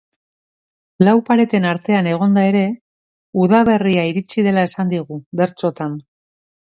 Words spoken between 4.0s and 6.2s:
iritsi dela esan digu, bertsotan.